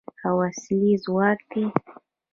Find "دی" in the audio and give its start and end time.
1.51-1.63